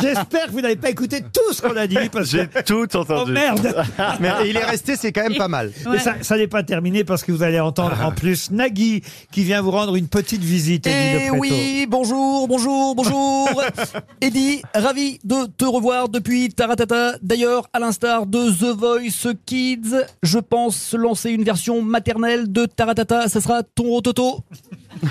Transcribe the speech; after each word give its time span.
J'espère 0.00 0.46
que 0.46 0.50
vous 0.52 0.60
n'avez 0.60 0.76
pas 0.76 0.90
écouté 0.90 1.20
tout 1.20 1.52
ce 1.52 1.62
qu'on 1.62 1.76
a 1.76 1.86
dit. 1.86 1.96
Parce 2.12 2.30
que... 2.30 2.38
J'ai 2.38 2.62
tout 2.64 2.86
Oh 2.94 2.98
entendu. 2.98 3.32
merde 3.32 3.74
Mais 4.20 4.30
il 4.46 4.56
est 4.56 4.64
resté, 4.64 4.96
c'est 4.96 5.12
quand 5.12 5.22
même 5.28 5.36
pas 5.36 5.48
mal. 5.48 5.72
Mais 5.90 5.98
ça, 5.98 6.14
ça 6.22 6.36
n'est 6.36 6.46
pas 6.46 6.62
terminé 6.62 7.04
parce 7.04 7.22
que 7.24 7.32
vous 7.32 7.42
allez 7.42 7.60
entendre 7.60 7.96
en 8.02 8.12
plus 8.12 8.50
Nagui 8.50 9.02
qui 9.32 9.42
vient 9.44 9.60
vous 9.62 9.70
rendre 9.70 9.96
une 9.96 10.08
petite 10.08 10.42
visite. 10.42 10.86
Eddie 10.86 10.94
de 10.96 11.18
Eh 11.18 11.28
Pretto. 11.28 11.36
oui, 11.40 11.86
bonjour, 11.88 12.48
bonjour, 12.48 12.94
bonjour. 12.94 13.62
Eddie, 14.20 14.62
ravi 14.74 15.18
de 15.24 15.46
te 15.56 15.64
revoir 15.64 16.08
depuis 16.08 16.48
Taratata. 16.50 17.14
D'ailleurs, 17.22 17.68
à 17.72 17.78
l'instar 17.78 18.26
de 18.26 18.50
The 18.50 18.76
Voice 18.76 19.34
Kids, 19.46 19.96
je 20.22 20.38
pense 20.38 20.94
lancer 20.94 21.30
une 21.30 21.44
version 21.44 21.82
maternelle 21.82 22.50
de 22.52 22.66
Taratata. 22.66 23.28
Ça 23.28 23.40
sera 23.40 23.62
ton 23.62 23.84
rototo. 23.84 24.40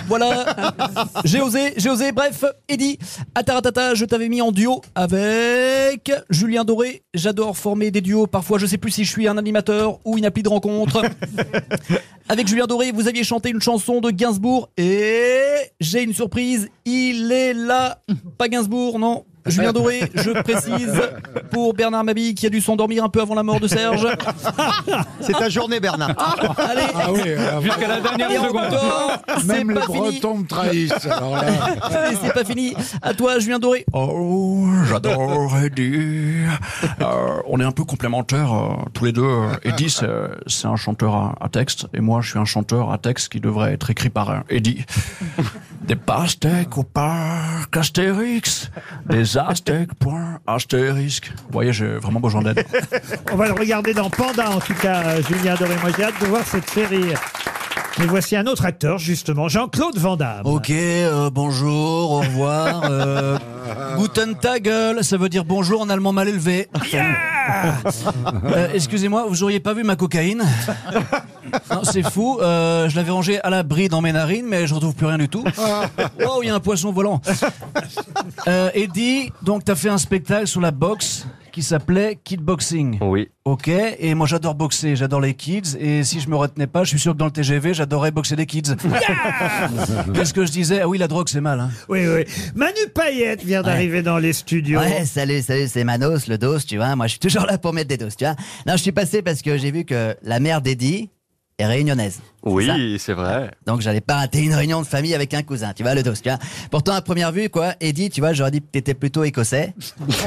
Voilà, 0.07 0.73
j'ai 1.23 1.41
osé, 1.41 1.73
j'ai 1.77 1.89
osé. 1.89 2.11
Bref, 2.11 2.45
Eddie, 2.67 2.97
à 3.33 3.43
Taratata, 3.43 3.95
je 3.95 4.05
t'avais 4.05 4.29
mis 4.29 4.41
en 4.41 4.51
duo 4.51 4.81
avec 4.93 6.11
Julien 6.29 6.63
Doré. 6.63 7.03
J'adore 7.13 7.57
former 7.57 7.91
des 7.91 8.01
duos. 8.01 8.27
Parfois, 8.27 8.59
je 8.59 8.65
sais 8.65 8.77
plus 8.77 8.91
si 8.91 9.03
je 9.03 9.11
suis 9.11 9.27
un 9.27 9.37
animateur 9.37 9.99
ou 10.05 10.17
une 10.17 10.25
appli 10.25 10.43
de 10.43 10.49
rencontre. 10.49 11.03
Avec 12.29 12.47
Julien 12.47 12.65
Doré, 12.65 12.91
vous 12.91 13.07
aviez 13.07 13.23
chanté 13.23 13.49
une 13.49 13.61
chanson 13.61 14.01
de 14.01 14.09
Gainsbourg 14.09 14.69
et 14.77 15.45
j'ai 15.79 16.01
une 16.01 16.13
surprise, 16.13 16.69
il 16.83 17.31
est 17.31 17.53
là. 17.53 18.01
Pas 18.39 18.47
Gainsbourg, 18.47 18.97
non. 18.97 19.25
Julien 19.51 19.73
Doré, 19.73 20.09
je 20.15 20.31
précise, 20.41 21.01
pour 21.51 21.73
Bernard 21.73 22.03
Mabille 22.03 22.33
qui 22.33 22.47
a 22.47 22.49
dû 22.49 22.61
s'endormir 22.61 23.03
un 23.03 23.09
peu 23.09 23.21
avant 23.21 23.35
la 23.35 23.43
mort 23.43 23.59
de 23.59 23.67
Serge. 23.67 24.07
C'est 25.21 25.33
ta 25.33 25.49
journée, 25.49 25.79
Bernard. 25.79 26.15
Allez, 26.57 26.81
Ah 26.95 27.11
oui, 27.11 27.21
alors, 27.33 27.61
Jusqu'à 27.61 27.87
la 27.87 27.99
dernière 28.01 28.31
et 28.31 28.35
seconde. 28.47 28.57
encore, 28.65 29.17
c'est 29.39 29.45
même 29.47 29.69
les 29.69 29.75
pas 29.75 29.85
fini. 29.85 29.99
Bretons 30.19 30.37
me 30.37 30.47
trahissent. 30.47 31.05
Alors 31.05 31.35
là. 31.35 31.43
Et 32.11 32.15
c'est 32.21 32.33
pas 32.33 32.43
fini. 32.43 32.73
À 33.01 33.13
toi, 33.13 33.39
Julien 33.39 33.59
Doré. 33.59 33.85
Oh, 33.93 34.65
j'adore 34.89 35.55
Eddie. 35.63 36.43
Euh, 37.01 37.37
on 37.47 37.59
est 37.59 37.63
un 37.63 37.71
peu 37.71 37.83
complémentaires 37.83 38.53
euh, 38.53 38.75
tous 38.93 39.05
les 39.05 39.11
deux. 39.11 39.29
Eddie, 39.63 39.89
c'est 39.89 40.05
c'est 40.47 40.67
un 40.67 40.75
chanteur 40.75 41.15
à, 41.15 41.35
à 41.41 41.49
texte, 41.49 41.87
et 41.93 42.01
moi, 42.01 42.21
je 42.21 42.29
suis 42.31 42.39
un 42.39 42.45
chanteur 42.45 42.91
à 42.91 42.97
texte 42.97 43.29
qui 43.29 43.39
devrait 43.39 43.73
être 43.73 43.89
écrit 43.89 44.09
par 44.09 44.29
un 44.31 44.43
Eddie. 44.49 44.85
Des 45.83 45.95
pastèques 45.95 46.77
au 46.77 46.83
parc 46.83 47.77
Astérix, 47.77 48.71
des 49.07 49.37
aztèques 49.37 49.93
point 49.95 50.39
astérisque. 50.47 51.31
Vous 51.35 51.53
voyez, 51.53 51.73
j'ai 51.73 51.97
vraiment 51.97 52.19
besoin 52.19 52.41
d'aide. 52.43 52.65
On 53.31 53.35
va 53.35 53.47
le 53.47 53.53
regarder 53.53 53.93
dans 53.93 54.09
Panda, 54.09 54.49
en 54.49 54.59
tout 54.59 54.73
cas, 54.73 55.03
euh, 55.05 55.21
Julien 55.23 55.55
Doré. 55.55 55.75
Moi, 55.81 55.91
j'ai 55.95 56.03
hâte 56.05 56.19
de 56.21 56.25
voir 56.25 56.43
cette 56.43 56.69
fait 56.69 56.87
rire. 56.87 57.19
Mais 57.99 58.07
voici 58.07 58.35
un 58.35 58.45
autre 58.47 58.65
acteur, 58.65 58.97
justement, 58.97 59.47
Jean-Claude 59.47 59.97
Van 59.97 60.17
Damme. 60.17 60.41
Ok, 60.45 60.69
euh, 60.71 61.29
bonjour, 61.29 62.11
au 62.11 62.19
revoir. 62.21 62.83
Euh, 62.89 63.37
guten 63.97 64.35
Tag, 64.35 64.69
ça 65.01 65.17
veut 65.17 65.29
dire 65.29 65.45
bonjour 65.45 65.81
en 65.81 65.89
allemand 65.89 66.13
mal 66.13 66.27
élevé. 66.27 66.67
Euh, 68.45 68.67
Excusez-moi, 68.73 69.25
vous 69.27 69.43
auriez 69.43 69.59
pas 69.59 69.73
vu 69.73 69.83
ma 69.83 69.95
cocaïne? 69.95 70.43
C'est 71.83 72.03
fou. 72.03 72.39
euh, 72.41 72.89
je 72.89 72.95
l'avais 72.95 73.11
rangée 73.11 73.39
à 73.41 73.49
l'abri 73.49 73.87
dans 73.87 74.01
mes 74.01 74.11
narines, 74.11 74.45
mais 74.47 74.67
je 74.67 74.73
retrouve 74.73 74.95
plus 74.95 75.05
rien 75.05 75.17
du 75.17 75.29
tout. 75.29 75.43
Oh, 76.27 76.39
il 76.41 76.47
y 76.47 76.49
a 76.49 76.55
un 76.55 76.59
poisson 76.59 76.91
volant. 76.91 77.21
Euh, 78.47 78.69
Eddie, 78.73 79.31
donc 79.41 79.63
t'as 79.63 79.75
fait 79.75 79.89
un 79.89 79.97
spectacle 79.97 80.47
sur 80.47 80.61
la 80.61 80.71
boxe 80.71 81.27
qui 81.55 81.63
s'appelait 81.63 82.19
Kidboxing. 82.21 82.97
Oui. 82.99 83.29
Ok, 83.45 83.69
et 83.69 84.13
moi 84.13 84.27
j'adore 84.27 84.55
boxer, 84.55 84.97
j'adore 84.97 85.21
les 85.21 85.35
kids, 85.35 85.77
et 85.79 86.03
si 86.03 86.19
je 86.19 86.29
me 86.29 86.35
retenais 86.35 86.67
pas, 86.67 86.83
je 86.83 86.89
suis 86.89 86.99
sûr 86.99 87.13
que 87.13 87.17
dans 87.17 87.27
le 87.27 87.31
TGV, 87.31 87.73
j'adorais 87.73 88.11
boxer 88.11 88.35
des 88.35 88.45
kids. 88.45 88.75
Qu'est-ce 90.13 90.33
que 90.33 90.45
je 90.45 90.51
disais? 90.51 90.81
Ah 90.81 90.89
oui, 90.89 90.97
la 90.97 91.07
drogue 91.07 91.29
c'est 91.29 91.39
mal. 91.39 91.61
Hein. 91.61 91.69
Oui, 91.87 92.05
oui. 92.07 92.25
Manu 92.55 92.75
Payette 92.93 93.41
vient 93.41 93.61
d'arriver 93.61 94.01
dans 94.01 94.17
les 94.17 94.33
studios. 94.33 94.81
Ouais, 94.81 95.05
salut, 95.05 95.41
salut, 95.41 95.69
c'est 95.69 95.85
Manos, 95.85 96.27
le 96.27 96.37
dos, 96.37 96.59
tu 96.59 96.75
vois. 96.75 96.93
Moi, 96.97 97.07
je 97.07 97.11
suis 97.11 97.19
toujours 97.19 97.45
là 97.45 97.57
pour 97.57 97.71
mettre 97.71 97.87
des 97.87 97.95
doses, 97.95 98.17
tu 98.17 98.25
vois. 98.25 98.35
Non, 98.67 98.73
je 98.73 98.81
suis 98.81 98.91
passé 98.91 99.21
parce 99.21 99.41
que 99.41 99.57
j'ai 99.57 99.71
vu 99.71 99.85
que 99.85 100.13
la 100.23 100.41
mère 100.41 100.61
d'Eddie 100.61 101.09
est 101.57 101.65
réunionnaise. 101.65 102.19
Oui, 102.43 102.97
c'est 102.99 103.13
vrai. 103.13 103.49
Donc, 103.65 103.81
j'allais 103.81 104.01
pas 104.01 104.17
rater 104.17 104.39
une 104.39 104.53
réunion 104.53 104.79
de 104.79 104.85
famille 104.85 105.15
avec 105.15 105.33
un 105.33 105.41
cousin, 105.41 105.73
tu 105.73 105.81
vois, 105.81 105.95
le 105.95 106.03
dos, 106.03 106.13
tu 106.13 106.29
vois. 106.29 106.37
Pourtant, 106.69 106.93
à 106.93 107.01
première 107.01 107.31
vue, 107.31 107.49
quoi, 107.49 107.73
Eddie, 107.81 108.11
tu 108.11 108.21
vois, 108.21 108.33
j'aurais 108.33 108.51
dit 108.51 108.61
que 108.61 108.67
t'étais 108.71 108.93
plutôt 108.93 109.23
écossais. 109.23 109.73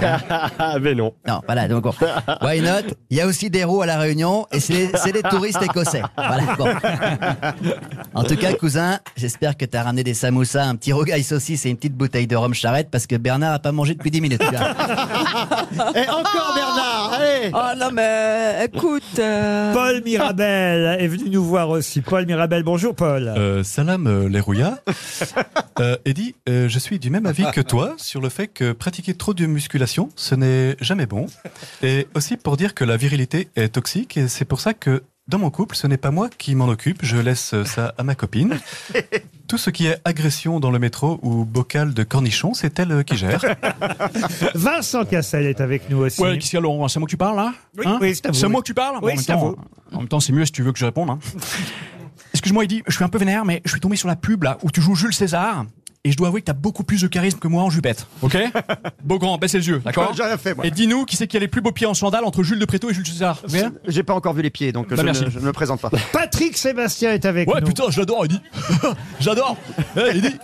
Ah, 0.03 0.79
mais 0.81 0.97
non. 0.97 1.13
Non, 1.29 1.41
voilà, 1.47 1.69
donc 1.69 1.85
bon. 1.85 1.95
Why 2.43 2.61
not? 2.61 2.93
Il 3.11 3.19
y 3.19 3.21
a 3.21 3.27
aussi 3.27 3.51
des 3.51 3.63
roues 3.63 3.83
à 3.83 3.87
la 3.87 3.99
Réunion 3.99 4.47
et 4.51 4.59
c'est 4.59 4.91
c'est 4.97 5.13
des 5.13 5.23
touristes 5.23 5.63
écossais. 5.63 6.03
Voilà, 6.17 6.43
bon. 6.57 6.67
En 8.15 8.25
tout 8.25 8.37
cas, 8.37 8.53
cousin, 8.55 8.99
j'espère 9.17 9.57
que 9.57 9.65
t'as 9.65 9.85
ramené 9.85 10.03
des 10.03 10.15
samoussas, 10.15 10.65
un 10.65 10.75
petit 10.75 10.93
rogaille 10.93 11.23
saucisse 11.23 11.67
et 11.67 11.71
une 11.71 11.77
petite 11.77 11.95
bouteille 11.95 12.27
de 12.27 12.35
rhum 12.35 12.53
charrette 12.55 12.89
parce 12.91 13.07
que 13.07 13.15
Bernard 13.15 13.53
a 13.55 13.59
pas 13.61 13.71
mangé 13.71 13.95
depuis 13.95 14.11
10 14.11 14.21
minutes. 14.21 14.41
tu 14.41 14.57
vois. 14.57 14.59
Et 15.95 16.09
encore 16.09 16.53
Bernard, 16.55 17.13
allez 17.15 17.51
Oh 17.55 17.79
non 17.79 17.91
mais 17.93 18.65
écoute, 18.65 19.03
euh, 19.21 19.73
Paul 19.73 20.03
Mirabel 20.05 20.97
est 21.01 21.07
venu 21.07 21.18
nous 21.27 21.45
voir 21.45 21.71
aussi. 21.71 22.01
Paul 22.01 22.27
Mirabel, 22.27 22.63
bonjour 22.63 22.95
Paul. 22.95 23.29
Euh, 23.29 23.63
salam 23.65 24.07
euh, 24.07 24.29
les 24.29 24.41
rouillas. 24.41 24.79
Euh, 25.81 25.97
Eddie, 26.05 26.35
euh, 26.49 26.69
je 26.69 26.77
suis 26.81 26.99
du 26.99 27.09
même 27.09 27.25
avis 27.25 27.45
que 27.55 27.61
toi 27.61 27.95
sur 27.99 28.21
le 28.21 28.31
fait 28.31 28.49
que 28.49 28.73
pratiquer 28.73 29.15
trop 29.15 29.33
de 29.33 29.47
musculation, 29.47 30.09
ce 30.17 30.35
n'est 30.35 30.75
jamais 30.81 31.07
bon. 31.07 31.27
Et 31.85 32.09
aussi 32.17 32.37
pour 32.37 32.57
dire 32.57 32.75
que 32.75 32.83
la 32.83 32.97
virilité 32.97 33.49
est 33.55 33.69
toxique 33.69 34.17
et 34.17 34.27
c'est 34.27 34.45
pour 34.45 34.59
ça 34.61 34.75
que 34.75 35.05
dans 35.29 35.39
mon 35.39 35.51
couple, 35.51 35.77
ce 35.77 35.87
n'est 35.87 35.97
pas 35.97 36.11
moi 36.11 36.31
qui 36.37 36.57
m'en 36.57 36.67
occupe, 36.67 37.05
je 37.05 37.17
laisse 37.19 37.55
ça 37.63 37.95
à 37.97 38.03
ma 38.03 38.17
copine. 38.17 38.59
Tout 39.47 39.59
ce 39.59 39.71
qui 39.71 39.87
est 39.87 40.01
agression 40.05 40.59
dans 40.59 40.71
le 40.73 40.81
métro 40.81 41.21
ou 41.23 41.45
bocal 41.45 41.95
de 41.95 42.03
cornichon, 42.03 42.55
c'est 42.55 42.77
elle 42.81 43.05
qui 43.05 43.17
gère. 43.17 43.45
Vincent 44.55 45.05
Cassel 45.05 45.47
est 45.47 45.61
avec 45.61 45.89
nous 45.91 45.99
aussi. 45.99 46.21
Ouais, 46.21 46.39
C'est 46.41 46.59
moi 46.61 47.07
que 47.07 47.11
tu 47.11 47.17
parles, 47.17 47.37
là 47.37 47.55
Oui, 47.77 47.85
Hein 47.87 47.99
oui, 48.01 48.15
c'est 48.15 48.27
à 48.27 48.31
vous, 48.33 48.43
oui. 48.43 48.49
moi 48.51 48.61
que 48.63 48.67
tu 48.67 48.75
parles 48.75 48.97
Oui, 49.03 49.13
en 49.13 49.15
même 49.15 49.19
c'est 49.19 49.33
à 49.33 49.35
temps, 49.37 49.51
vous. 49.51 49.57
En 49.93 49.99
même 49.99 50.09
temps, 50.09 50.21
c'est 50.21 50.33
mieux 50.33 50.45
si 50.45 50.53
tu 50.53 50.63
veux 50.63 50.73
que 50.73 50.79
je 50.79 50.85
réponde. 50.85 51.11
hein. 51.11 51.19
Excuse-moi, 52.35 52.65
Eddie, 52.65 52.83
je 52.87 52.95
suis 52.95 53.05
un 53.05 53.09
peu 53.09 53.19
vénère, 53.19 53.45
mais 53.45 53.63
je 53.65 53.71
suis 53.71 53.81
tombé 53.81 53.97
sur 53.97 54.09
la 54.09 54.17
pub 54.17 54.43
là 54.45 54.59
où 54.63 54.71
tu 54.71 54.81
joues 54.81 54.95
Jules 54.95 55.15
César. 55.15 55.65
Et 56.05 56.13
je 56.13 56.17
dois 56.17 56.29
avouer 56.29 56.41
que 56.41 56.47
t'as 56.47 56.53
beaucoup 56.53 56.85
plus 56.85 57.03
de 57.03 57.09
charisme 57.09 57.39
que 57.39 57.49
moi 57.49 57.63
en 57.65 57.71
jupette. 57.71 58.07
Ok? 58.23 58.37
Beau 59.05 59.19
grand, 59.19 59.37
baisse 59.37 59.55
les 59.55 59.67
yeux, 59.67 59.81
d'accord? 59.85 60.13
J'ai 60.17 60.23
rien 60.23 60.39
fait, 60.39 60.55
moi. 60.55 60.65
Et 60.65 60.71
dis-nous 60.71 61.05
qui 61.05 61.17
c'est 61.17 61.27
qui 61.27 61.37
a 61.37 61.41
les 61.41 61.49
plus 61.49 61.61
beaux 61.61 61.73
pieds 61.73 61.87
en 61.89 61.93
sandales 61.95 62.25
entre 62.25 62.43
Jules 62.45 62.59
de 62.61 62.65
Préto 62.65 62.89
et 62.89 62.95
Jules 62.95 63.07
César? 63.07 63.43
J'ai 63.87 64.03
pas 64.05 64.15
encore 64.15 64.33
vu 64.33 64.43
les 64.43 64.51
pieds, 64.51 64.71
donc 64.73 64.89
Bah, 64.89 64.97
je, 64.97 65.03
merci. 65.03 65.25
ne, 65.25 65.31
je 65.31 65.39
ne 65.41 65.45
me 65.45 65.53
présente 65.53 65.81
pas. 65.81 65.91
Patrick 66.13 66.57
Sébastien 66.57 67.13
est 67.13 67.25
avec 67.27 67.53
Ouais, 67.53 67.61
nous. 67.61 67.67
putain, 67.67 67.85
je 67.91 67.99
l'adore, 67.99 68.25
Eddie. 68.25 68.41
J'adore. 69.21 69.57
Hey, 69.97 70.19
Eddie. 70.19 70.37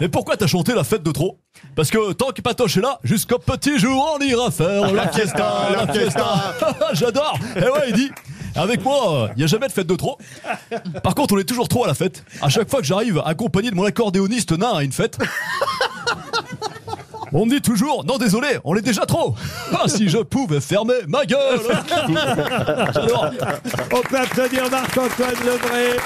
Et 0.00 0.08
pourquoi 0.08 0.36
t'as 0.36 0.46
chanté 0.46 0.74
la 0.74 0.84
fête 0.84 1.02
de 1.02 1.10
trop? 1.10 1.40
Parce 1.74 1.90
que 1.90 2.12
tant 2.12 2.30
que 2.30 2.40
Patoche 2.40 2.76
est 2.76 2.80
là, 2.80 3.00
jusqu'au 3.02 3.38
petit 3.38 3.78
jour, 3.80 4.16
on 4.16 4.24
ira 4.24 4.50
faire 4.52 4.92
la 4.92 5.08
fiesta, 5.08 5.70
la 5.74 5.92
fiesta. 5.92 6.54
J'adore. 6.92 7.36
Et 7.56 7.60
ouais, 7.64 7.88
Eddie. 7.90 8.10
Avec 8.54 8.84
moi, 8.84 9.30
il 9.36 9.40
y 9.40 9.44
a 9.44 9.46
jamais 9.46 9.68
de 9.68 9.72
fête 9.72 9.86
de 9.86 9.94
trop. 9.94 10.18
Par 11.02 11.14
contre, 11.14 11.34
on 11.34 11.38
est 11.38 11.44
toujours 11.48 11.68
trop 11.68 11.84
à 11.84 11.86
la 11.86 11.94
fête. 11.94 12.24
À 12.42 12.48
chaque 12.48 12.68
fois 12.70 12.80
que 12.80 12.86
j'arrive 12.86 13.22
accompagné 13.24 13.70
de 13.70 13.76
mon 13.76 13.84
accordéoniste 13.84 14.52
nain 14.52 14.74
à 14.74 14.82
une 14.82 14.92
fête. 14.92 15.18
On 17.32 17.44
me 17.44 17.50
dit 17.50 17.60
toujours, 17.60 18.04
non 18.06 18.16
désolé, 18.16 18.58
on 18.64 18.74
est 18.74 18.80
déjà 18.80 19.04
trop. 19.04 19.34
Ah, 19.72 19.86
si 19.86 20.08
je 20.08 20.18
pouvais 20.18 20.60
fermer 20.60 20.94
ma 21.06 21.26
gueule. 21.26 21.60
J'adore. 22.94 23.30
On 23.92 24.00
peut 24.00 24.18
applaudir 24.18 24.70
Marc-Antoine 24.70 25.34
Lebré. 25.44 25.98